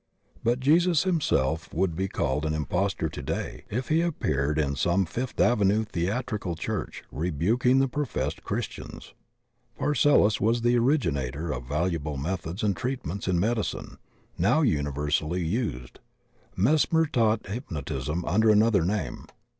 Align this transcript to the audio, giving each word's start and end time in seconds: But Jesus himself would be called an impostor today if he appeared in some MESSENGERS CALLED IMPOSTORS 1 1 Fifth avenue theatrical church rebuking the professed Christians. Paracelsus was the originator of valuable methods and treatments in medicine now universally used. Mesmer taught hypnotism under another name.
But 0.43 0.59
Jesus 0.59 1.03
himself 1.03 1.71
would 1.71 1.95
be 1.95 2.07
called 2.07 2.43
an 2.47 2.55
impostor 2.55 3.07
today 3.07 3.65
if 3.69 3.89
he 3.89 4.01
appeared 4.01 4.57
in 4.57 4.75
some 4.75 5.01
MESSENGERS 5.01 5.13
CALLED 5.13 5.17
IMPOSTORS 5.19 5.37
1 5.37 5.49
1 5.51 5.51
Fifth 5.51 5.51
avenue 5.51 5.85
theatrical 5.85 6.55
church 6.55 7.03
rebuking 7.11 7.77
the 7.77 7.87
professed 7.87 8.43
Christians. 8.43 9.13
Paracelsus 9.77 10.41
was 10.41 10.61
the 10.61 10.75
originator 10.75 11.51
of 11.53 11.67
valuable 11.67 12.17
methods 12.17 12.63
and 12.63 12.75
treatments 12.75 13.27
in 13.27 13.39
medicine 13.39 13.99
now 14.39 14.63
universally 14.63 15.43
used. 15.45 15.99
Mesmer 16.55 17.05
taught 17.05 17.45
hypnotism 17.45 18.25
under 18.25 18.49
another 18.49 18.83
name. 18.83 19.27